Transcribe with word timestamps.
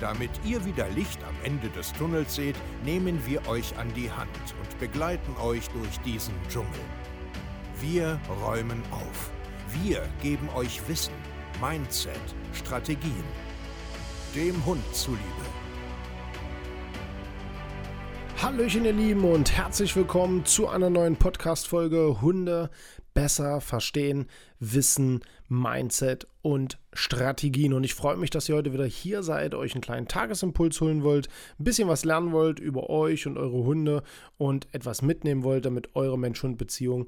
Damit 0.00 0.30
ihr 0.46 0.64
wieder 0.64 0.88
Licht 0.88 1.22
am 1.24 1.34
Ende 1.44 1.68
des 1.68 1.92
Tunnels 1.92 2.34
seht, 2.34 2.56
nehmen 2.84 3.20
wir 3.26 3.46
euch 3.46 3.76
an 3.76 3.92
die 3.94 4.10
Hand 4.10 4.30
und 4.58 4.78
begleiten 4.78 5.36
euch 5.36 5.68
durch 5.68 6.00
diesen 6.06 6.34
Dschungel. 6.48 6.80
Wir 7.80 8.18
räumen 8.42 8.82
auf. 8.90 9.30
Wir 9.82 10.08
geben 10.22 10.48
euch 10.54 10.80
Wissen, 10.88 11.12
Mindset, 11.60 12.14
Strategien. 12.54 13.24
Dem 14.34 14.64
Hund 14.64 14.82
zuliebe. 14.94 15.20
Hallöchen 18.40 18.86
ihr 18.86 18.94
Lieben 18.94 19.24
und 19.24 19.54
herzlich 19.54 19.94
willkommen 19.94 20.46
zu 20.46 20.66
einer 20.66 20.88
neuen 20.88 21.16
Podcast-Folge 21.16 22.22
Hunde 22.22 22.70
besser 23.14 23.60
verstehen, 23.60 24.26
Wissen, 24.58 25.20
Mindset 25.48 26.26
und 26.42 26.78
Strategien. 26.92 27.72
Und 27.72 27.84
ich 27.84 27.94
freue 27.94 28.16
mich, 28.16 28.30
dass 28.30 28.48
ihr 28.48 28.56
heute 28.56 28.72
wieder 28.72 28.84
hier 28.84 29.22
seid, 29.22 29.54
euch 29.54 29.74
einen 29.74 29.82
kleinen 29.82 30.08
Tagesimpuls 30.08 30.80
holen 30.80 31.02
wollt, 31.02 31.28
ein 31.58 31.64
bisschen 31.64 31.88
was 31.88 32.04
lernen 32.04 32.32
wollt 32.32 32.60
über 32.60 32.90
euch 32.90 33.26
und 33.26 33.36
eure 33.36 33.64
Hunde 33.64 34.02
und 34.38 34.68
etwas 34.72 35.02
mitnehmen 35.02 35.42
wollt, 35.42 35.64
damit 35.64 35.94
eure 35.94 36.18
Mensch-Hund-Beziehung 36.18 37.06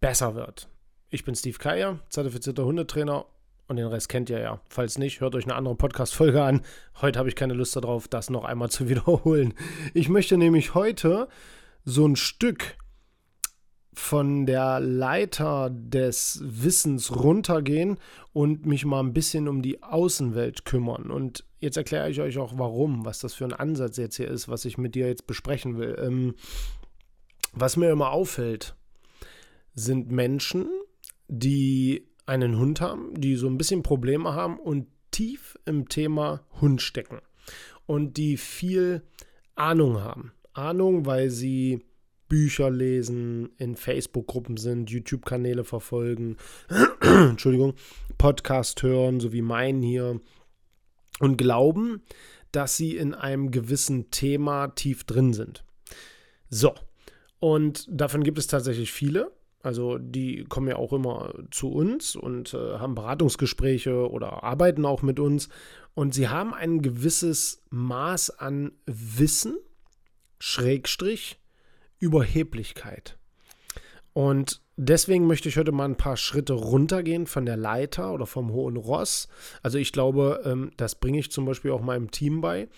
besser 0.00 0.34
wird. 0.34 0.68
Ich 1.10 1.24
bin 1.24 1.34
Steve 1.34 1.58
Keier, 1.58 2.00
zertifizierter 2.10 2.64
Hundetrainer 2.64 3.26
und 3.68 3.76
den 3.76 3.86
Rest 3.86 4.08
kennt 4.08 4.30
ihr 4.30 4.40
ja. 4.40 4.60
Falls 4.68 4.98
nicht, 4.98 5.20
hört 5.20 5.34
euch 5.34 5.44
eine 5.44 5.54
andere 5.54 5.74
Podcast-Folge 5.74 6.42
an. 6.42 6.62
Heute 7.00 7.18
habe 7.18 7.28
ich 7.28 7.36
keine 7.36 7.54
Lust 7.54 7.76
darauf, 7.76 8.08
das 8.08 8.30
noch 8.30 8.44
einmal 8.44 8.70
zu 8.70 8.88
wiederholen. 8.90 9.54
Ich 9.94 10.08
möchte 10.08 10.36
nämlich 10.36 10.74
heute 10.74 11.28
so 11.84 12.06
ein 12.06 12.16
Stück 12.16 12.76
von 13.98 14.46
der 14.46 14.78
Leiter 14.78 15.70
des 15.70 16.40
Wissens 16.42 17.14
runtergehen 17.16 17.98
und 18.32 18.64
mich 18.64 18.84
mal 18.84 19.00
ein 19.00 19.12
bisschen 19.12 19.48
um 19.48 19.60
die 19.60 19.82
Außenwelt 19.82 20.64
kümmern. 20.64 21.10
Und 21.10 21.44
jetzt 21.58 21.76
erkläre 21.76 22.08
ich 22.08 22.20
euch 22.20 22.38
auch 22.38 22.56
warum, 22.56 23.04
was 23.04 23.18
das 23.18 23.34
für 23.34 23.44
ein 23.44 23.52
Ansatz 23.52 23.96
jetzt 23.96 24.16
hier 24.16 24.28
ist, 24.28 24.48
was 24.48 24.64
ich 24.64 24.78
mit 24.78 24.94
dir 24.94 25.08
jetzt 25.08 25.26
besprechen 25.26 25.78
will. 25.78 25.98
Ähm, 26.00 26.36
was 27.52 27.76
mir 27.76 27.90
immer 27.90 28.12
auffällt, 28.12 28.76
sind 29.74 30.12
Menschen, 30.12 30.68
die 31.26 32.06
einen 32.24 32.56
Hund 32.56 32.80
haben, 32.80 33.20
die 33.20 33.34
so 33.34 33.48
ein 33.48 33.58
bisschen 33.58 33.82
Probleme 33.82 34.32
haben 34.32 34.60
und 34.60 34.86
tief 35.10 35.58
im 35.64 35.88
Thema 35.88 36.44
Hund 36.60 36.82
stecken 36.82 37.18
und 37.86 38.16
die 38.16 38.36
viel 38.36 39.02
Ahnung 39.56 40.00
haben. 40.00 40.32
Ahnung, 40.52 41.04
weil 41.04 41.30
sie 41.30 41.84
Bücher 42.28 42.70
lesen, 42.70 43.50
in 43.56 43.76
Facebook-Gruppen 43.76 44.56
sind, 44.56 44.90
YouTube-Kanäle 44.90 45.64
verfolgen, 45.64 46.36
Entschuldigung, 47.00 47.74
Podcast 48.18 48.82
hören, 48.82 49.20
so 49.20 49.32
wie 49.32 49.42
meinen 49.42 49.82
hier, 49.82 50.20
und 51.20 51.36
glauben, 51.36 52.02
dass 52.52 52.76
sie 52.76 52.96
in 52.96 53.14
einem 53.14 53.50
gewissen 53.50 54.10
Thema 54.10 54.68
tief 54.68 55.04
drin 55.04 55.32
sind. 55.32 55.64
So, 56.50 56.74
und 57.40 57.86
davon 57.90 58.24
gibt 58.24 58.38
es 58.38 58.46
tatsächlich 58.46 58.92
viele. 58.92 59.32
Also 59.62 59.98
die 59.98 60.44
kommen 60.44 60.68
ja 60.68 60.76
auch 60.76 60.92
immer 60.92 61.34
zu 61.50 61.70
uns 61.70 62.14
und 62.14 62.54
äh, 62.54 62.78
haben 62.78 62.94
Beratungsgespräche 62.94 64.08
oder 64.08 64.44
arbeiten 64.44 64.86
auch 64.86 65.02
mit 65.02 65.18
uns. 65.18 65.48
Und 65.94 66.14
sie 66.14 66.28
haben 66.28 66.54
ein 66.54 66.80
gewisses 66.80 67.62
Maß 67.70 68.38
an 68.38 68.72
Wissen, 68.86 69.58
Schrägstrich, 70.38 71.38
Überheblichkeit. 71.98 73.18
Und 74.12 74.62
deswegen 74.76 75.26
möchte 75.26 75.48
ich 75.48 75.56
heute 75.56 75.70
mal 75.70 75.84
ein 75.84 75.96
paar 75.96 76.16
Schritte 76.16 76.54
runtergehen 76.54 77.26
von 77.26 77.46
der 77.46 77.56
Leiter 77.56 78.12
oder 78.12 78.26
vom 78.26 78.52
hohen 78.52 78.76
Ross. 78.76 79.28
Also 79.62 79.78
ich 79.78 79.92
glaube, 79.92 80.42
ähm, 80.44 80.72
das 80.76 80.96
bringe 80.96 81.18
ich 81.18 81.30
zum 81.30 81.44
Beispiel 81.44 81.70
auch 81.70 81.82
meinem 81.82 82.10
Team 82.10 82.40
bei, 82.40 82.68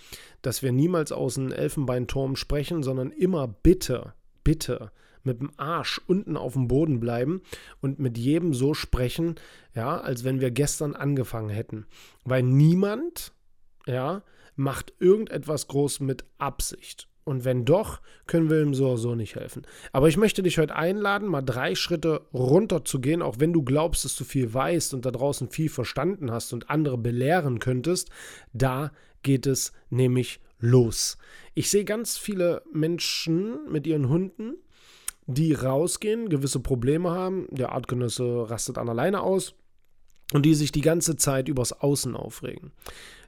dass 0.42 0.62
wir 0.62 0.72
niemals 0.72 1.12
aus 1.12 1.34
dem 1.34 1.50
Elfenbeinturm 1.50 2.36
sprechen, 2.36 2.82
sondern 2.82 3.10
immer 3.10 3.48
bitte, 3.48 4.12
bitte 4.44 4.90
mit 5.22 5.40
dem 5.40 5.50
Arsch 5.56 6.00
unten 6.06 6.36
auf 6.36 6.54
dem 6.54 6.68
Boden 6.68 7.00
bleiben 7.00 7.42
und 7.80 7.98
mit 7.98 8.16
jedem 8.18 8.54
so 8.54 8.74
sprechen, 8.74 9.36
ja, 9.74 10.00
als 10.00 10.24
wenn 10.24 10.40
wir 10.40 10.50
gestern 10.50 10.94
angefangen 10.94 11.50
hätten. 11.50 11.86
Weil 12.24 12.42
niemand, 12.42 13.32
ja, 13.86 14.22
macht 14.56 14.92
irgendetwas 14.98 15.68
groß 15.68 16.00
mit 16.00 16.24
Absicht. 16.38 17.09
Und 17.30 17.44
wenn 17.44 17.64
doch, 17.64 18.00
können 18.26 18.50
wir 18.50 18.60
ihm 18.60 18.74
so 18.74 18.88
oder 18.88 18.96
so 18.96 19.14
nicht 19.14 19.36
helfen. 19.36 19.62
Aber 19.92 20.08
ich 20.08 20.16
möchte 20.16 20.42
dich 20.42 20.58
heute 20.58 20.74
einladen, 20.74 21.28
mal 21.28 21.42
drei 21.42 21.76
Schritte 21.76 22.22
runter 22.34 22.84
zu 22.84 23.00
gehen, 23.00 23.22
auch 23.22 23.36
wenn 23.38 23.52
du 23.52 23.62
glaubst, 23.62 24.04
dass 24.04 24.16
du 24.16 24.24
viel 24.24 24.52
weißt 24.52 24.94
und 24.94 25.06
da 25.06 25.12
draußen 25.12 25.48
viel 25.48 25.68
verstanden 25.68 26.32
hast 26.32 26.52
und 26.52 26.70
andere 26.70 26.98
belehren 26.98 27.60
könntest. 27.60 28.10
Da 28.52 28.90
geht 29.22 29.46
es 29.46 29.72
nämlich 29.90 30.40
los. 30.58 31.18
Ich 31.54 31.70
sehe 31.70 31.84
ganz 31.84 32.18
viele 32.18 32.62
Menschen 32.72 33.60
mit 33.70 33.86
ihren 33.86 34.08
Hunden, 34.08 34.54
die 35.26 35.52
rausgehen, 35.52 36.30
gewisse 36.30 36.58
Probleme 36.58 37.12
haben. 37.12 37.46
Der 37.52 37.70
Artgenosse 37.70 38.50
rastet 38.50 38.76
an 38.76 38.88
alleine 38.88 39.22
aus 39.22 39.54
und 40.32 40.44
die 40.44 40.54
sich 40.54 40.72
die 40.72 40.80
ganze 40.80 41.14
Zeit 41.14 41.48
übers 41.48 41.72
Außen 41.72 42.16
aufregen. 42.16 42.72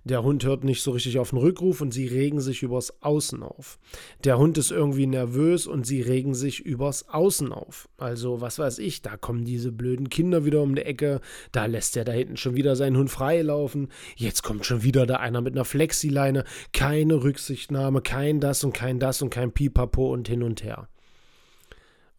Der 0.05 0.25
Hund 0.25 0.45
hört 0.45 0.65
nicht 0.65 0.83
so 0.83 0.91
richtig 0.91 1.21
auf 1.21 1.31
den 1.31 1.39
Rückruf 1.39 1.81
und 1.81 1.95
sie 1.95 2.09
regen 2.09 2.41
sich 2.41 2.63
übers 2.65 3.03
Außen 3.03 3.43
auf. 3.43 3.79
Der 4.25 4.37
Hund 4.37 4.59
ist 4.59 4.73
irgendwie 4.73 5.07
nervös 5.07 5.69
und 5.69 5.87
sie 5.87 6.01
regen 6.01 6.35
sich 6.35 6.61
übers 6.61 7.09
Außen 7.09 7.53
auf. 7.53 7.89
Also, 7.99 8.41
was 8.41 8.59
weiß 8.59 8.79
ich, 8.81 9.03
da 9.03 9.17
kommen 9.17 9.45
diese 9.45 9.71
blöden 9.71 10.09
Kinder 10.09 10.45
wieder 10.45 10.63
um 10.63 10.75
die 10.75 10.83
Ecke, 10.83 11.21
da 11.53 11.67
lässt 11.67 11.95
der 11.95 12.05
da 12.05 12.13
hinten 12.13 12.37
schon 12.37 12.57
wieder 12.57 12.75
seinen 12.75 12.97
Hund 12.97 13.11
freilaufen, 13.11 13.93
jetzt 14.17 14.43
kommt 14.43 14.67
schon 14.67 14.83
wieder 14.83 15.07
da 15.07 15.17
einer 15.17 15.41
mit 15.41 15.55
einer 15.55 15.65
Flexileine, 15.65 16.45
keine 16.73 17.23
Rücksichtnahme, 17.23 18.03
kein 18.03 18.41
das 18.41 18.65
und 18.65 18.73
kein 18.73 18.99
das 18.99 19.23
und 19.23 19.31
kein 19.31 19.53
Pipapo 19.53 20.13
und 20.13 20.29
hin 20.29 20.43
und 20.43 20.65
her. 20.65 20.89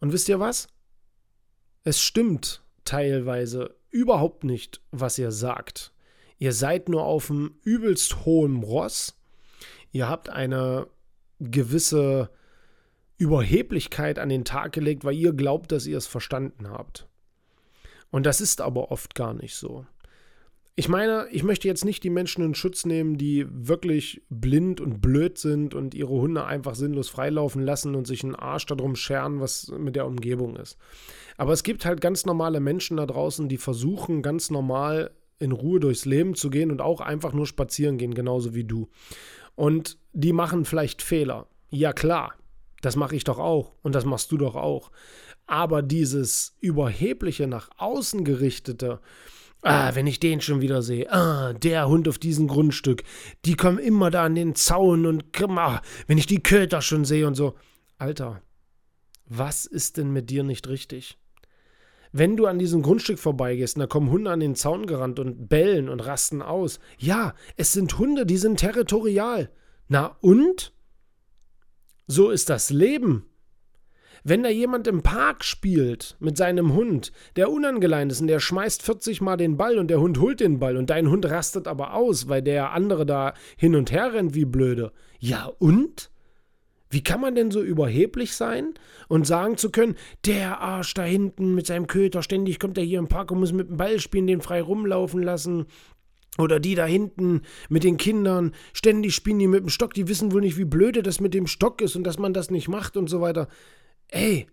Und 0.00 0.12
wisst 0.12 0.28
ihr 0.30 0.40
was? 0.40 0.68
Es 1.82 2.00
stimmt 2.00 2.62
teilweise 2.84 3.74
überhaupt 3.90 4.44
nicht, 4.44 4.80
was 4.90 5.18
ihr 5.18 5.30
sagt. 5.30 5.93
Ihr 6.44 6.52
seid 6.52 6.90
nur 6.90 7.04
auf 7.04 7.30
einem 7.30 7.54
übelst 7.62 8.26
hohen 8.26 8.62
Ross. 8.62 9.16
Ihr 9.92 10.10
habt 10.10 10.28
eine 10.28 10.88
gewisse 11.40 12.28
Überheblichkeit 13.16 14.18
an 14.18 14.28
den 14.28 14.44
Tag 14.44 14.72
gelegt, 14.72 15.06
weil 15.06 15.14
ihr 15.14 15.32
glaubt, 15.32 15.72
dass 15.72 15.86
ihr 15.86 15.96
es 15.96 16.06
verstanden 16.06 16.68
habt. 16.68 17.08
Und 18.10 18.26
das 18.26 18.42
ist 18.42 18.60
aber 18.60 18.90
oft 18.90 19.14
gar 19.14 19.32
nicht 19.32 19.54
so. 19.54 19.86
Ich 20.74 20.90
meine, 20.90 21.28
ich 21.30 21.44
möchte 21.44 21.66
jetzt 21.66 21.86
nicht 21.86 22.04
die 22.04 22.10
Menschen 22.10 22.44
in 22.44 22.54
Schutz 22.54 22.84
nehmen, 22.84 23.16
die 23.16 23.46
wirklich 23.48 24.20
blind 24.28 24.82
und 24.82 25.00
blöd 25.00 25.38
sind 25.38 25.74
und 25.74 25.94
ihre 25.94 26.10
Hunde 26.10 26.44
einfach 26.44 26.74
sinnlos 26.74 27.08
freilaufen 27.08 27.62
lassen 27.62 27.94
und 27.94 28.06
sich 28.06 28.22
einen 28.22 28.34
Arsch 28.34 28.66
darum 28.66 28.96
scheren, 28.96 29.40
was 29.40 29.68
mit 29.68 29.96
der 29.96 30.04
Umgebung 30.04 30.56
ist. 30.56 30.76
Aber 31.38 31.54
es 31.54 31.62
gibt 31.62 31.86
halt 31.86 32.02
ganz 32.02 32.26
normale 32.26 32.60
Menschen 32.60 32.98
da 32.98 33.06
draußen, 33.06 33.48
die 33.48 33.56
versuchen 33.56 34.20
ganz 34.20 34.50
normal 34.50 35.10
in 35.44 35.52
Ruhe 35.52 35.78
durchs 35.78 36.04
Leben 36.04 36.34
zu 36.34 36.50
gehen 36.50 36.70
und 36.70 36.80
auch 36.80 37.00
einfach 37.00 37.32
nur 37.32 37.46
spazieren 37.46 37.98
gehen, 37.98 38.14
genauso 38.14 38.54
wie 38.54 38.64
du. 38.64 38.88
Und 39.54 39.98
die 40.12 40.32
machen 40.32 40.64
vielleicht 40.64 41.02
Fehler. 41.02 41.46
Ja 41.70 41.92
klar, 41.92 42.34
das 42.82 42.96
mache 42.96 43.16
ich 43.16 43.24
doch 43.24 43.38
auch 43.38 43.72
und 43.82 43.94
das 43.94 44.04
machst 44.04 44.32
du 44.32 44.38
doch 44.38 44.56
auch. 44.56 44.90
Aber 45.46 45.82
dieses 45.82 46.56
überhebliche 46.60 47.46
nach 47.46 47.68
außen 47.76 48.24
gerichtete, 48.24 49.00
ah, 49.62 49.94
wenn 49.94 50.06
ich 50.06 50.20
den 50.20 50.40
schon 50.40 50.60
wieder 50.60 50.82
sehe, 50.82 51.10
ah, 51.12 51.52
der 51.52 51.88
Hund 51.88 52.08
auf 52.08 52.18
diesem 52.18 52.48
Grundstück, 52.48 53.02
die 53.44 53.54
kommen 53.54 53.78
immer 53.78 54.10
da 54.10 54.24
an 54.24 54.34
den 54.34 54.54
Zaun 54.54 55.06
und 55.06 55.24
ah, 55.42 55.82
wenn 56.06 56.18
ich 56.18 56.26
die 56.26 56.42
Köter 56.42 56.82
schon 56.82 57.04
sehe 57.04 57.26
und 57.26 57.34
so. 57.34 57.54
Alter, 57.98 58.42
was 59.26 59.66
ist 59.66 59.96
denn 59.96 60.12
mit 60.12 60.30
dir 60.30 60.42
nicht 60.42 60.68
richtig? 60.68 61.18
Wenn 62.16 62.36
du 62.36 62.46
an 62.46 62.60
diesem 62.60 62.82
Grundstück 62.82 63.18
vorbeigehst 63.18 63.74
und 63.74 63.80
da 63.80 63.88
kommen 63.88 64.08
Hunde 64.08 64.30
an 64.30 64.38
den 64.38 64.54
Zaun 64.54 64.86
gerannt 64.86 65.18
und 65.18 65.48
bellen 65.48 65.88
und 65.88 65.98
rasten 65.98 66.42
aus. 66.42 66.78
Ja, 66.96 67.34
es 67.56 67.72
sind 67.72 67.98
Hunde, 67.98 68.24
die 68.24 68.36
sind 68.36 68.60
territorial. 68.60 69.50
Na 69.88 70.16
und? 70.20 70.72
So 72.06 72.30
ist 72.30 72.50
das 72.50 72.70
Leben. 72.70 73.26
Wenn 74.22 74.44
da 74.44 74.48
jemand 74.48 74.86
im 74.86 75.02
Park 75.02 75.42
spielt 75.42 76.16
mit 76.20 76.36
seinem 76.36 76.72
Hund, 76.72 77.10
der 77.34 77.50
unangeleint 77.50 78.12
ist 78.12 78.20
und 78.20 78.28
der 78.28 78.38
schmeißt 78.38 78.82
40 78.82 79.20
Mal 79.20 79.36
den 79.36 79.56
Ball 79.56 79.76
und 79.76 79.88
der 79.88 79.98
Hund 79.98 80.20
holt 80.20 80.38
den 80.38 80.60
Ball 80.60 80.76
und 80.76 80.90
dein 80.90 81.10
Hund 81.10 81.26
rastet 81.26 81.66
aber 81.66 81.94
aus, 81.94 82.28
weil 82.28 82.42
der 82.42 82.70
andere 82.70 83.06
da 83.06 83.34
hin 83.56 83.74
und 83.74 83.90
her 83.90 84.12
rennt 84.12 84.36
wie 84.36 84.44
blöde. 84.44 84.92
Ja 85.18 85.50
und? 85.58 86.12
Wie 86.94 87.02
kann 87.02 87.20
man 87.20 87.34
denn 87.34 87.50
so 87.50 87.60
überheblich 87.60 88.36
sein 88.36 88.72
und 89.08 89.26
sagen 89.26 89.56
zu 89.56 89.70
können, 89.70 89.96
der 90.26 90.60
Arsch 90.60 90.94
da 90.94 91.02
hinten 91.02 91.52
mit 91.52 91.66
seinem 91.66 91.88
Köter, 91.88 92.22
ständig 92.22 92.60
kommt 92.60 92.78
er 92.78 92.84
hier 92.84 93.00
im 93.00 93.08
Park 93.08 93.32
und 93.32 93.40
muss 93.40 93.52
mit 93.52 93.68
dem 93.68 93.78
Ball 93.78 93.98
spielen, 93.98 94.28
den 94.28 94.40
frei 94.40 94.62
rumlaufen 94.62 95.20
lassen. 95.20 95.66
Oder 96.38 96.60
die 96.60 96.76
da 96.76 96.86
hinten 96.86 97.42
mit 97.68 97.82
den 97.82 97.96
Kindern, 97.96 98.52
ständig 98.72 99.12
spielen 99.12 99.40
die 99.40 99.48
mit 99.48 99.64
dem 99.64 99.70
Stock, 99.70 99.92
die 99.92 100.06
wissen 100.06 100.30
wohl 100.30 100.42
nicht, 100.42 100.56
wie 100.56 100.64
blöde 100.64 101.02
das 101.02 101.18
mit 101.18 101.34
dem 101.34 101.48
Stock 101.48 101.80
ist 101.80 101.96
und 101.96 102.04
dass 102.04 102.20
man 102.20 102.32
das 102.32 102.52
nicht 102.52 102.68
macht 102.68 102.96
und 102.96 103.10
so 103.10 103.20
weiter. 103.20 103.48
Ey, 104.06 104.46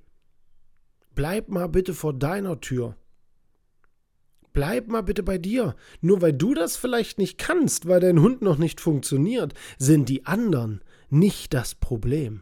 bleib 1.13 1.47
mal 1.47 1.67
bitte 1.67 1.93
vor 1.93 2.11
deiner 2.11 2.59
Tür. 2.59 2.95
Bleib 4.51 4.87
mal 4.87 5.03
bitte 5.03 5.21
bei 5.21 5.37
dir. 5.37 5.75
Nur 6.01 6.23
weil 6.23 6.33
du 6.33 6.55
das 6.55 6.75
vielleicht 6.75 7.19
nicht 7.19 7.37
kannst, 7.37 7.87
weil 7.87 7.99
dein 7.99 8.19
Hund 8.19 8.41
noch 8.41 8.57
nicht 8.57 8.81
funktioniert, 8.81 9.53
sind 9.77 10.09
die 10.09 10.25
anderen 10.25 10.81
nicht 11.11 11.53
das 11.53 11.75
Problem. 11.75 12.41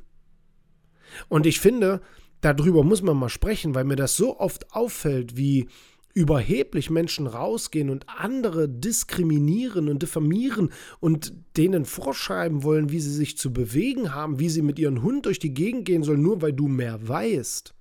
Und 1.27 1.45
ich 1.45 1.60
finde, 1.60 2.01
darüber 2.42 2.83
muss 2.83 3.01
man 3.01 3.18
mal 3.18 3.30
sprechen, 3.30 3.75
weil 3.75 3.83
mir 3.83 3.95
das 3.95 4.16
so 4.16 4.39
oft 4.39 4.74
auffällt, 4.74 5.38
wie 5.38 5.68
überheblich 6.13 6.89
Menschen 6.89 7.27
rausgehen 7.27 7.89
und 7.89 8.06
andere 8.10 8.68
diskriminieren 8.68 9.89
und 9.89 10.01
diffamieren 10.01 10.71
und 11.00 11.33
denen 11.56 11.86
vorschreiben 11.86 12.63
wollen, 12.63 12.92
wie 12.92 13.00
sie 13.00 13.13
sich 13.13 13.38
zu 13.38 13.54
bewegen 13.54 14.13
haben, 14.13 14.39
wie 14.39 14.50
sie 14.50 14.62
mit 14.62 14.80
ihrem 14.80 15.04
Hund 15.04 15.25
durch 15.25 15.39
die 15.39 15.54
Gegend 15.54 15.86
gehen 15.86 16.04
sollen, 16.04 16.21
nur 16.21 16.42
weil 16.42 16.54
du 16.54 16.68
mehr 16.68 17.07
weißt. 17.07 17.74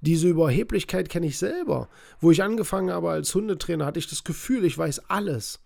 Diese 0.00 0.28
Überheblichkeit 0.28 1.10
kenne 1.10 1.26
ich 1.26 1.38
selber. 1.38 1.88
Wo 2.20 2.30
ich 2.30 2.42
angefangen 2.42 2.90
habe 2.90 3.10
als 3.10 3.34
Hundetrainer, 3.34 3.84
hatte 3.84 3.98
ich 3.98 4.08
das 4.08 4.24
Gefühl, 4.24 4.64
ich 4.64 4.76
weiß 4.76 5.10
alles. 5.10 5.60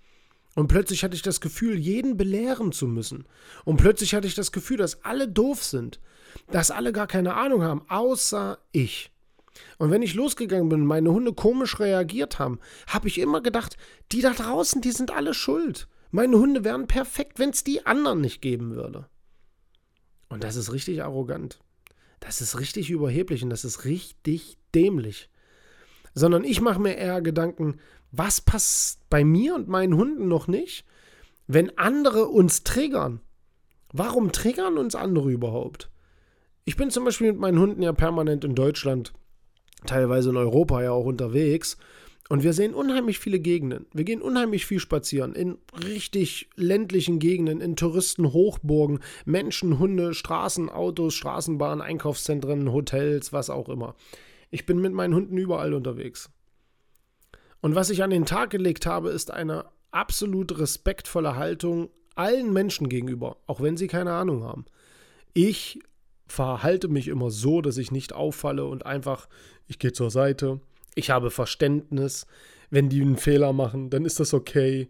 Und 0.54 0.68
plötzlich 0.68 1.02
hatte 1.02 1.16
ich 1.16 1.22
das 1.22 1.40
Gefühl, 1.40 1.78
jeden 1.78 2.16
belehren 2.16 2.72
zu 2.72 2.86
müssen. 2.86 3.26
Und 3.64 3.76
plötzlich 3.76 4.14
hatte 4.14 4.26
ich 4.26 4.34
das 4.34 4.52
Gefühl, 4.52 4.76
dass 4.76 5.04
alle 5.04 5.28
doof 5.28 5.64
sind. 5.64 6.00
Dass 6.50 6.70
alle 6.70 6.92
gar 6.92 7.06
keine 7.06 7.34
Ahnung 7.34 7.62
haben, 7.62 7.82
außer 7.88 8.58
ich. 8.72 9.10
Und 9.78 9.90
wenn 9.90 10.02
ich 10.02 10.14
losgegangen 10.14 10.68
bin 10.68 10.82
und 10.82 10.86
meine 10.86 11.12
Hunde 11.12 11.32
komisch 11.32 11.78
reagiert 11.78 12.38
haben, 12.38 12.58
habe 12.88 13.08
ich 13.08 13.18
immer 13.18 13.40
gedacht, 13.40 13.76
die 14.12 14.20
da 14.20 14.32
draußen, 14.32 14.80
die 14.80 14.90
sind 14.90 15.12
alle 15.12 15.34
schuld. 15.34 15.88
Meine 16.10 16.38
Hunde 16.38 16.64
wären 16.64 16.86
perfekt, 16.86 17.38
wenn 17.38 17.50
es 17.50 17.64
die 17.64 17.86
anderen 17.86 18.20
nicht 18.20 18.40
geben 18.40 18.74
würde. 18.74 19.08
Und 20.28 20.44
das 20.44 20.56
ist 20.56 20.72
richtig 20.72 21.02
arrogant. 21.02 21.60
Das 22.20 22.40
ist 22.40 22.58
richtig 22.58 22.90
überheblich 22.90 23.42
und 23.42 23.50
das 23.50 23.64
ist 23.64 23.84
richtig 23.84 24.56
dämlich. 24.74 25.28
Sondern 26.14 26.44
ich 26.44 26.60
mache 26.60 26.80
mir 26.80 26.96
eher 26.96 27.20
Gedanken, 27.20 27.80
was 28.12 28.40
passt 28.40 29.08
bei 29.10 29.24
mir 29.24 29.54
und 29.54 29.68
meinen 29.68 29.96
Hunden 29.96 30.28
noch 30.28 30.46
nicht, 30.46 30.84
wenn 31.46 31.76
andere 31.76 32.26
uns 32.28 32.62
triggern? 32.62 33.20
Warum 33.92 34.32
triggern 34.32 34.78
uns 34.78 34.94
andere 34.94 35.30
überhaupt? 35.30 35.90
Ich 36.64 36.76
bin 36.76 36.90
zum 36.90 37.04
Beispiel 37.04 37.32
mit 37.32 37.40
meinen 37.40 37.58
Hunden 37.58 37.82
ja 37.82 37.92
permanent 37.92 38.44
in 38.44 38.54
Deutschland, 38.54 39.12
teilweise 39.86 40.30
in 40.30 40.36
Europa 40.36 40.82
ja 40.82 40.92
auch 40.92 41.04
unterwegs. 41.04 41.76
Und 42.30 42.42
wir 42.42 42.54
sehen 42.54 42.72
unheimlich 42.72 43.18
viele 43.18 43.38
Gegenden. 43.38 43.84
Wir 43.92 44.04
gehen 44.04 44.22
unheimlich 44.22 44.64
viel 44.64 44.80
spazieren. 44.80 45.34
In 45.34 45.58
richtig 45.86 46.48
ländlichen 46.56 47.18
Gegenden, 47.18 47.60
in 47.60 47.76
Touristenhochburgen, 47.76 49.00
Menschen, 49.26 49.78
Hunde, 49.78 50.14
Straßen, 50.14 50.70
Autos, 50.70 51.12
Straßenbahnen, 51.14 51.82
Einkaufszentren, 51.82 52.72
Hotels, 52.72 53.34
was 53.34 53.50
auch 53.50 53.68
immer. 53.68 53.94
Ich 54.54 54.66
bin 54.66 54.78
mit 54.78 54.92
meinen 54.92 55.16
Hunden 55.16 55.36
überall 55.36 55.74
unterwegs. 55.74 56.30
Und 57.60 57.74
was 57.74 57.90
ich 57.90 58.04
an 58.04 58.10
den 58.10 58.24
Tag 58.24 58.50
gelegt 58.50 58.86
habe, 58.86 59.10
ist 59.10 59.32
eine 59.32 59.64
absolut 59.90 60.56
respektvolle 60.56 61.34
Haltung 61.34 61.90
allen 62.14 62.52
Menschen 62.52 62.88
gegenüber, 62.88 63.36
auch 63.48 63.60
wenn 63.60 63.76
sie 63.76 63.88
keine 63.88 64.12
Ahnung 64.12 64.44
haben. 64.44 64.64
Ich 65.32 65.80
verhalte 66.28 66.86
mich 66.86 67.08
immer 67.08 67.32
so, 67.32 67.62
dass 67.62 67.78
ich 67.78 67.90
nicht 67.90 68.12
auffalle 68.12 68.64
und 68.66 68.86
einfach, 68.86 69.28
ich 69.66 69.80
gehe 69.80 69.92
zur 69.92 70.12
Seite, 70.12 70.60
ich 70.94 71.10
habe 71.10 71.32
Verständnis. 71.32 72.28
Wenn 72.70 72.88
die 72.88 73.02
einen 73.02 73.16
Fehler 73.16 73.52
machen, 73.52 73.90
dann 73.90 74.04
ist 74.04 74.20
das 74.20 74.32
okay. 74.34 74.88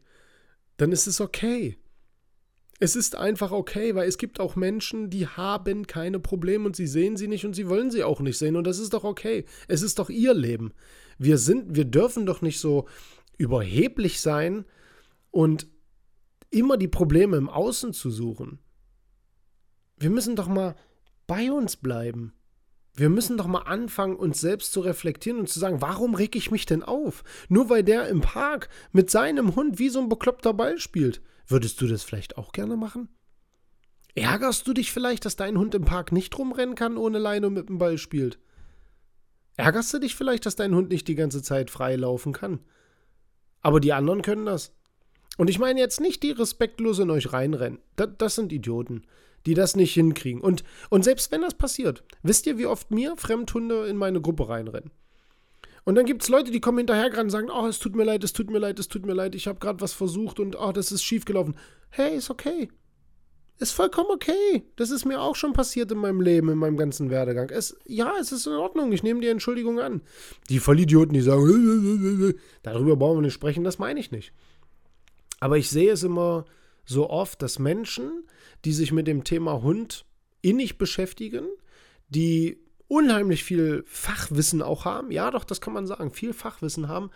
Dann 0.76 0.92
ist 0.92 1.06
es 1.06 1.22
okay. 1.22 1.78
Es 2.80 2.96
ist 2.96 3.14
einfach 3.14 3.52
okay, 3.52 3.94
weil 3.94 4.08
es 4.08 4.18
gibt 4.18 4.40
auch 4.40 4.56
Menschen, 4.56 5.08
die 5.08 5.26
haben 5.26 5.86
keine 5.86 6.18
Probleme 6.18 6.66
und 6.66 6.74
sie 6.74 6.88
sehen 6.88 7.16
sie 7.16 7.28
nicht 7.28 7.44
und 7.44 7.54
sie 7.54 7.68
wollen 7.68 7.90
sie 7.90 8.02
auch 8.02 8.20
nicht 8.20 8.36
sehen 8.36 8.56
und 8.56 8.66
das 8.66 8.78
ist 8.78 8.94
doch 8.94 9.04
okay. 9.04 9.44
Es 9.68 9.82
ist 9.82 9.98
doch 9.98 10.10
ihr 10.10 10.34
Leben. 10.34 10.72
Wir 11.18 11.38
sind, 11.38 11.76
wir 11.76 11.84
dürfen 11.84 12.26
doch 12.26 12.42
nicht 12.42 12.58
so 12.58 12.88
überheblich 13.38 14.20
sein 14.20 14.64
und 15.30 15.68
immer 16.50 16.76
die 16.76 16.88
Probleme 16.88 17.36
im 17.36 17.48
Außen 17.48 17.92
zu 17.92 18.10
suchen. 18.10 18.58
Wir 19.96 20.10
müssen 20.10 20.34
doch 20.34 20.48
mal 20.48 20.74
bei 21.26 21.52
uns 21.52 21.76
bleiben. 21.76 22.32
Wir 22.96 23.08
müssen 23.08 23.36
doch 23.36 23.46
mal 23.46 23.62
anfangen, 23.62 24.16
uns 24.16 24.40
selbst 24.40 24.72
zu 24.72 24.80
reflektieren 24.80 25.40
und 25.40 25.48
zu 25.48 25.58
sagen, 25.58 25.80
warum 25.80 26.14
reg 26.14 26.36
ich 26.36 26.52
mich 26.52 26.64
denn 26.64 26.84
auf? 26.84 27.24
Nur 27.48 27.68
weil 27.68 27.82
der 27.82 28.08
im 28.08 28.20
Park 28.20 28.68
mit 28.92 29.10
seinem 29.10 29.56
Hund 29.56 29.78
wie 29.78 29.88
so 29.88 30.00
ein 30.00 30.08
bekloppter 30.08 30.54
Ball 30.54 30.78
spielt. 30.78 31.20
Würdest 31.46 31.80
du 31.80 31.86
das 31.86 32.02
vielleicht 32.02 32.38
auch 32.38 32.52
gerne 32.52 32.76
machen? 32.76 33.08
Ärgerst 34.14 34.66
du 34.66 34.72
dich 34.72 34.92
vielleicht, 34.92 35.24
dass 35.24 35.36
dein 35.36 35.58
Hund 35.58 35.74
im 35.74 35.84
Park 35.84 36.12
nicht 36.12 36.38
rumrennen 36.38 36.74
kann 36.74 36.96
ohne 36.96 37.18
Leine 37.18 37.48
und 37.48 37.54
mit 37.54 37.68
dem 37.68 37.78
Ball 37.78 37.98
spielt? 37.98 38.38
Ärgerst 39.56 39.92
du 39.92 39.98
dich 39.98 40.14
vielleicht, 40.14 40.46
dass 40.46 40.56
dein 40.56 40.74
Hund 40.74 40.90
nicht 40.90 41.08
die 41.08 41.14
ganze 41.14 41.42
Zeit 41.42 41.70
frei 41.70 41.96
laufen 41.96 42.32
kann? 42.32 42.60
Aber 43.60 43.80
die 43.80 43.92
anderen 43.92 44.22
können 44.22 44.46
das. 44.46 44.72
Und 45.36 45.50
ich 45.50 45.58
meine 45.58 45.80
jetzt 45.80 46.00
nicht 46.00 46.22
die 46.22 46.30
respektlos 46.30 46.98
in 46.98 47.10
euch 47.10 47.32
reinrennen. 47.32 47.80
Das, 47.96 48.10
das 48.18 48.34
sind 48.36 48.52
Idioten 48.52 49.04
die 49.46 49.54
das 49.54 49.76
nicht 49.76 49.94
hinkriegen. 49.94 50.40
Und, 50.40 50.64
und 50.90 51.04
selbst 51.04 51.30
wenn 51.32 51.42
das 51.42 51.54
passiert, 51.54 52.02
wisst 52.22 52.46
ihr, 52.46 52.58
wie 52.58 52.66
oft 52.66 52.90
mir 52.90 53.16
Fremdhunde 53.16 53.86
in 53.86 53.96
meine 53.96 54.20
Gruppe 54.20 54.48
reinrennen? 54.48 54.90
Und 55.84 55.96
dann 55.96 56.06
gibt 56.06 56.22
es 56.22 56.28
Leute, 56.28 56.50
die 56.50 56.60
kommen 56.60 56.78
hinterher 56.78 57.10
gerade 57.10 57.24
und 57.24 57.30
sagen, 57.30 57.50
oh, 57.50 57.66
es 57.66 57.78
tut 57.78 57.94
mir 57.94 58.04
leid, 58.04 58.24
es 58.24 58.32
tut 58.32 58.50
mir 58.50 58.58
leid, 58.58 58.78
es 58.78 58.88
tut 58.88 59.04
mir 59.04 59.12
leid, 59.12 59.34
ich 59.34 59.46
habe 59.46 59.58
gerade 59.58 59.80
was 59.80 59.92
versucht 59.92 60.40
und 60.40 60.56
oh, 60.58 60.72
das 60.72 60.92
ist 60.92 61.04
schief 61.04 61.24
gelaufen. 61.26 61.56
Hey, 61.90 62.16
ist 62.16 62.30
okay. 62.30 62.68
Ist 63.58 63.72
vollkommen 63.72 64.10
okay. 64.10 64.64
Das 64.76 64.90
ist 64.90 65.04
mir 65.04 65.20
auch 65.20 65.36
schon 65.36 65.52
passiert 65.52 65.92
in 65.92 65.98
meinem 65.98 66.20
Leben, 66.20 66.48
in 66.48 66.58
meinem 66.58 66.76
ganzen 66.76 67.10
Werdegang. 67.10 67.50
Es, 67.50 67.76
ja, 67.84 68.14
es 68.20 68.32
ist 68.32 68.46
in 68.46 68.54
Ordnung. 68.54 68.92
Ich 68.92 69.02
nehme 69.02 69.20
die 69.20 69.28
Entschuldigung 69.28 69.78
an. 69.78 70.02
Die 70.48 70.58
Vollidioten, 70.58 71.14
die 71.14 71.20
sagen, 71.20 72.34
darüber 72.62 72.96
brauchen 72.96 73.18
wir 73.18 73.22
nicht 73.22 73.34
sprechen, 73.34 73.62
das 73.62 73.78
meine 73.78 74.00
ich 74.00 74.10
nicht. 74.10 74.32
Aber 75.38 75.56
ich 75.56 75.70
sehe 75.70 75.92
es 75.92 76.02
immer 76.02 76.46
so 76.84 77.10
oft, 77.10 77.42
dass 77.42 77.58
Menschen, 77.58 78.24
die 78.64 78.72
sich 78.72 78.90
mit 78.90 79.06
dem 79.06 79.22
Thema 79.22 79.62
Hund 79.62 80.04
innig 80.42 80.76
beschäftigen, 80.76 81.46
die 82.08 82.63
unheimlich 82.94 83.42
viel 83.42 83.82
Fachwissen 83.88 84.62
auch 84.62 84.84
haben, 84.84 85.10
ja 85.10 85.32
doch, 85.32 85.42
das 85.42 85.60
kann 85.60 85.72
man 85.72 85.84
sagen, 85.84 86.12
viel 86.12 86.32
Fachwissen 86.32 86.86
haben, 86.86 87.10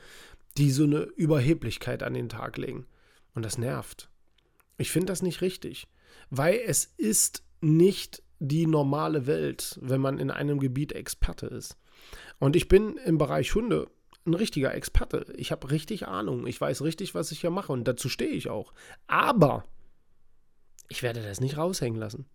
die 0.57 0.73
so 0.73 0.83
eine 0.83 1.03
Überheblichkeit 1.03 2.03
an 2.03 2.15
den 2.15 2.29
Tag 2.29 2.59
legen. 2.59 2.87
Und 3.33 3.45
das 3.45 3.59
nervt. 3.59 4.11
Ich 4.77 4.91
finde 4.91 5.07
das 5.07 5.23
nicht 5.23 5.41
richtig, 5.41 5.87
weil 6.31 6.61
es 6.67 6.85
ist 6.97 7.45
nicht 7.61 8.25
die 8.41 8.67
normale 8.67 9.29
Welt, 9.29 9.79
wenn 9.81 10.01
man 10.01 10.19
in 10.19 10.33
einem 10.33 10.59
Gebiet 10.59 10.93
Experte 10.93 11.47
ist. 11.47 11.77
Und 12.41 12.57
ich 12.57 12.67
bin 12.67 12.97
im 12.97 13.17
Bereich 13.17 13.55
Hunde 13.55 13.89
ein 14.27 14.35
richtiger 14.35 14.75
Experte. 14.75 15.33
Ich 15.37 15.53
habe 15.53 15.71
richtig 15.71 16.09
Ahnung. 16.09 16.49
Ich 16.49 16.61
weiß 16.61 16.83
richtig, 16.83 17.15
was 17.15 17.31
ich 17.31 17.41
hier 17.41 17.51
mache 17.51 17.73
und 17.73 17.87
dazu 17.87 18.09
stehe 18.09 18.31
ich 18.31 18.51
auch. 18.51 18.73
Aber 19.07 19.65
ich 20.89 21.05
werde 21.05 21.23
das 21.23 21.41
nicht 21.41 21.57
raushängen 21.57 22.01
lassen. 22.01 22.27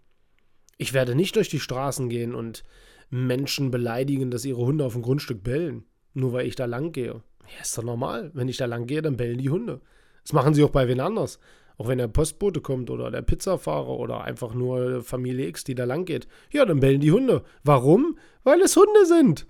Ich 0.77 0.93
werde 0.93 1.13
nicht 1.13 1.35
durch 1.35 1.49
die 1.49 1.59
Straßen 1.59 2.07
gehen 2.07 2.35
und 2.35 2.63
Menschen 3.09 3.71
beleidigen, 3.71 4.31
dass 4.31 4.45
ihre 4.45 4.65
Hunde 4.65 4.85
auf 4.85 4.93
dem 4.93 5.01
Grundstück 5.01 5.43
bellen, 5.43 5.85
nur 6.13 6.33
weil 6.33 6.47
ich 6.47 6.55
da 6.55 6.65
lang 6.65 6.91
gehe. 6.91 7.21
Ja, 7.55 7.61
ist 7.61 7.77
doch 7.77 7.83
normal. 7.83 8.31
Wenn 8.33 8.47
ich 8.47 8.57
da 8.57 8.65
lang 8.65 8.87
gehe, 8.87 9.01
dann 9.01 9.17
bellen 9.17 9.37
die 9.37 9.49
Hunde. 9.49 9.81
Das 10.23 10.33
machen 10.33 10.53
sie 10.53 10.63
auch 10.63 10.69
bei 10.69 10.87
wen 10.87 10.99
anders. 10.99 11.39
Auch 11.77 11.87
wenn 11.87 11.97
der 11.97 12.07
Postbote 12.07 12.61
kommt 12.61 12.89
oder 12.89 13.09
der 13.11 13.23
Pizzafahrer 13.23 13.89
oder 13.89 14.23
einfach 14.23 14.53
nur 14.53 15.03
Familie 15.03 15.47
X, 15.47 15.63
die 15.63 15.75
da 15.75 15.85
lang 15.85 16.05
geht. 16.05 16.27
Ja, 16.51 16.65
dann 16.65 16.79
bellen 16.79 17.01
die 17.01 17.11
Hunde. 17.11 17.43
Warum? 17.63 18.17
Weil 18.43 18.61
es 18.61 18.77
Hunde 18.77 19.05
sind. 19.05 19.47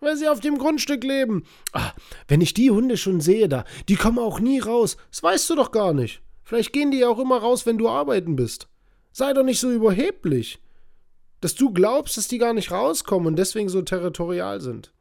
Weil 0.00 0.16
sie 0.16 0.28
auf 0.28 0.40
dem 0.40 0.58
Grundstück 0.58 1.02
leben. 1.02 1.44
Ah, 1.72 1.92
wenn 2.28 2.40
ich 2.40 2.54
die 2.54 2.70
Hunde 2.70 2.96
schon 2.96 3.20
sehe 3.20 3.48
da, 3.48 3.64
die 3.88 3.96
kommen 3.96 4.18
auch 4.18 4.40
nie 4.40 4.58
raus. 4.58 4.96
Das 5.10 5.22
weißt 5.22 5.50
du 5.50 5.56
doch 5.56 5.72
gar 5.72 5.92
nicht. 5.92 6.22
Vielleicht 6.42 6.72
gehen 6.72 6.90
die 6.90 6.98
ja 6.98 7.08
auch 7.08 7.18
immer 7.18 7.38
raus, 7.38 7.66
wenn 7.66 7.78
du 7.78 7.88
arbeiten 7.88 8.36
bist. 8.36 8.68
Sei 9.12 9.32
doch 9.32 9.44
nicht 9.44 9.60
so 9.60 9.70
überheblich. 9.70 10.58
Dass 11.40 11.54
du 11.54 11.72
glaubst, 11.72 12.16
dass 12.16 12.28
die 12.28 12.38
gar 12.38 12.52
nicht 12.52 12.70
rauskommen 12.70 13.28
und 13.28 13.36
deswegen 13.36 13.68
so 13.68 13.82
territorial 13.82 14.60
sind. 14.60 14.92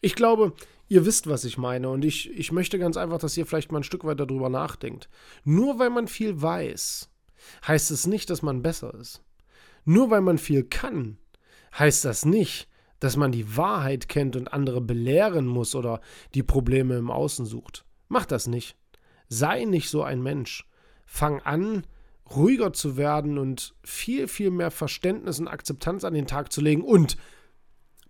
Ich 0.00 0.14
glaube, 0.14 0.52
ihr 0.88 1.06
wisst, 1.06 1.28
was 1.28 1.44
ich 1.44 1.58
meine 1.58 1.88
und 1.88 2.04
ich, 2.04 2.30
ich 2.30 2.52
möchte 2.52 2.78
ganz 2.78 2.96
einfach, 2.96 3.18
dass 3.18 3.36
ihr 3.36 3.46
vielleicht 3.46 3.72
mal 3.72 3.80
ein 3.80 3.84
Stück 3.84 4.04
weiter 4.04 4.26
darüber 4.26 4.48
nachdenkt. 4.48 5.08
Nur 5.44 5.78
weil 5.78 5.90
man 5.90 6.08
viel 6.08 6.40
weiß, 6.40 7.10
heißt 7.66 7.90
es 7.90 8.06
nicht, 8.06 8.30
dass 8.30 8.42
man 8.42 8.62
besser 8.62 8.94
ist. 8.94 9.22
Nur 9.84 10.10
weil 10.10 10.20
man 10.20 10.38
viel 10.38 10.64
kann, 10.64 11.18
heißt 11.78 12.04
das 12.04 12.24
nicht, 12.24 12.68
dass 13.00 13.16
man 13.16 13.32
die 13.32 13.56
Wahrheit 13.56 14.08
kennt 14.08 14.36
und 14.36 14.52
andere 14.52 14.80
belehren 14.80 15.46
muss 15.46 15.74
oder 15.74 16.00
die 16.34 16.42
Probleme 16.42 16.96
im 16.96 17.10
Außen 17.10 17.46
sucht. 17.46 17.84
Macht 18.08 18.30
das 18.30 18.46
nicht. 18.46 18.76
Sei 19.28 19.64
nicht 19.64 19.90
so 19.90 20.02
ein 20.02 20.22
Mensch. 20.22 20.66
Fang 21.04 21.40
an, 21.42 21.84
ruhiger 22.34 22.72
zu 22.72 22.96
werden 22.96 23.38
und 23.38 23.74
viel, 23.84 24.28
viel 24.28 24.50
mehr 24.50 24.70
Verständnis 24.70 25.38
und 25.38 25.48
Akzeptanz 25.48 26.04
an 26.04 26.14
den 26.14 26.26
Tag 26.26 26.52
zu 26.52 26.60
legen 26.60 26.82
und 26.82 27.16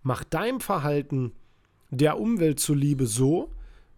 mach 0.02 0.24
dein 0.24 0.60
Verhalten 0.60 1.32
der 1.90 2.18
Umwelt 2.18 2.60
zuliebe 2.60 3.06
so, 3.06 3.52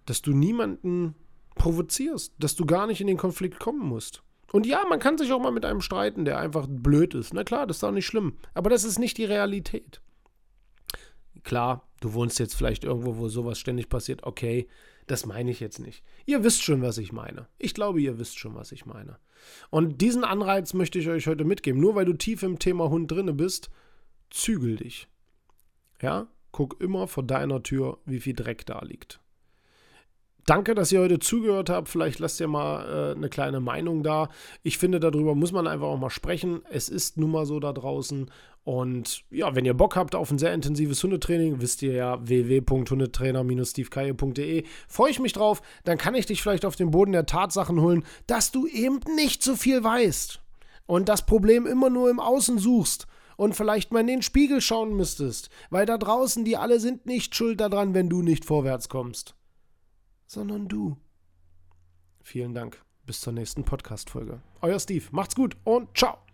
dass 0.07 0.23
du 0.23 0.33
niemanden 0.33 1.15
provozierst, 1.55 2.33
dass 2.39 2.57
du 2.57 2.67
gar 2.67 2.87
nicht 2.87 3.01
in 3.01 3.07
den 3.07 3.17
Konflikt 3.17 3.59
kommen 3.59 3.87
musst. 3.87 4.23
Und 4.51 4.67
ja, 4.67 4.83
man 4.89 4.99
kann 4.99 5.19
sich 5.19 5.31
auch 5.33 5.41
mal 5.41 5.51
mit 5.51 5.65
einem 5.65 5.83
streiten, 5.83 6.25
der 6.25 6.39
einfach 6.39 6.67
blöd 6.69 7.15
ist. 7.15 7.35
Na 7.35 7.45
klar, 7.45 7.67
das 7.67 7.79
ist 7.79 7.85
auch 7.85 7.93
nicht 7.93 8.07
schlimm. 8.07 8.39
Aber 8.55 8.71
das 8.71 8.85
ist 8.85 8.99
nicht 8.99 9.19
die 9.19 9.27
Realität. 9.27 10.01
Klar, 11.45 11.87
du 12.01 12.15
wohnst 12.15 12.39
jetzt 12.39 12.55
vielleicht 12.55 12.85
irgendwo, 12.85 13.19
wo 13.19 13.29
sowas 13.29 13.59
ständig 13.59 13.89
passiert. 13.91 14.23
Okay, 14.23 14.67
das 15.11 15.27
meine 15.27 15.51
ich 15.51 15.61
jetzt 15.61 15.79
nicht. 15.79 16.03
Ihr 16.27 16.45
wisst 16.45 16.63
schon, 16.63 16.83
was 16.83 16.99
ich 16.99 17.13
meine. 17.13 17.47
Ich 17.59 17.75
glaube, 17.75 18.01
ihr 18.01 18.19
wisst 18.19 18.39
schon, 18.39 18.55
was 18.55 18.73
ich 18.73 18.87
meine. 18.87 19.19
Und 19.71 20.01
diesen 20.01 20.25
Anreiz 20.25 20.75
möchte 20.75 20.99
ich 20.99 21.09
euch 21.09 21.27
heute 21.27 21.45
mitgeben. 21.45 21.81
Nur 21.81 21.95
weil 21.95 22.05
du 22.05 22.13
tief 22.13 22.43
im 22.43 22.59
Thema 22.59 22.91
Hund 22.91 23.11
drinne 23.11 23.33
bist, 23.33 23.71
zügel 24.31 24.77
dich. 24.77 25.09
Ja, 26.01 26.29
guck 26.53 26.81
immer 26.81 27.09
vor 27.09 27.25
deiner 27.25 27.63
Tür, 27.63 27.99
wie 28.05 28.21
viel 28.21 28.35
Dreck 28.35 28.67
da 28.67 28.81
liegt. 28.81 29.21
Danke, 30.49 30.75
dass 30.75 30.91
ihr 30.93 31.01
heute 31.01 31.19
zugehört 31.19 31.69
habt. 31.69 31.91
Vielleicht 31.91 32.21
lasst 32.21 32.41
ihr 32.41 32.49
mal 32.49 33.13
äh, 33.13 33.15
eine 33.15 33.29
kleine 33.29 33.61
Meinung 33.61 34.03
da. 34.03 34.31
Ich 34.63 34.79
finde, 34.79 34.99
darüber 34.99 35.35
muss 35.35 35.53
man 35.53 35.67
einfach 35.67 35.89
auch 35.89 35.99
mal 35.99 36.09
sprechen. 36.09 36.63
Es 36.71 36.89
ist 36.89 37.19
nun 37.19 37.33
mal 37.33 37.45
so 37.45 37.61
da 37.61 37.73
draußen. 37.75 38.31
Und 38.69 39.25
ja, 39.31 39.55
wenn 39.55 39.65
ihr 39.65 39.73
Bock 39.73 39.97
habt 39.97 40.15
auf 40.15 40.31
ein 40.31 40.39
sehr 40.39 40.53
intensives 40.53 41.03
Hundetraining, 41.03 41.63
wisst 41.63 41.81
ihr 41.81 41.93
ja 41.93 42.19
www.hundetrainer-stevekeier.de. 42.29 44.67
Freue 44.87 45.11
ich 45.11 45.21
mich 45.21 45.33
drauf. 45.33 45.63
Dann 45.85 45.97
kann 45.97 46.15
ich 46.15 46.27
dich 46.27 46.43
vielleicht 46.43 46.67
auf 46.67 46.77
den 46.77 46.91
Boden 46.91 47.13
der 47.13 47.25
Tatsachen 47.25 47.81
holen, 47.81 48.05
dass 48.27 48.53
du 48.53 48.67
eben 48.67 49.01
nicht 49.17 49.43
so 49.43 49.57
viel 49.57 49.83
weißt. 49.83 50.43
Und 50.87 51.09
das 51.09 51.25
Problem 51.25 51.67
immer 51.67 51.89
nur 51.89 52.11
im 52.11 52.21
Außen 52.21 52.59
suchst 52.59 53.07
und 53.37 53.57
vielleicht 53.57 53.91
mal 53.93 54.01
in 54.01 54.09
den 54.09 54.23
Spiegel 54.23 54.61
schauen 54.61 54.95
müsstest, 54.95 55.49
weil 55.71 55.87
da 55.87 55.97
draußen 55.97 56.45
die 56.45 56.59
alle 56.59 56.79
sind 56.79 57.07
nicht 57.07 57.35
schuld 57.35 57.61
daran, 57.61 57.95
wenn 57.95 58.11
du 58.11 58.21
nicht 58.23 58.45
vorwärts 58.45 58.91
kommst 58.91 59.35
sondern 60.29 60.69
du. 60.69 60.97
Vielen 62.23 62.55
Dank. 62.55 62.81
Bis 63.05 63.23
zur 63.23 63.33
nächsten 63.33 63.65
Podcast-Folge. 63.65 64.41
Euer 64.61 64.79
Steve. 64.79 65.07
Macht's 65.11 65.35
gut 65.35 65.57
und 65.65 65.97
ciao. 65.97 66.28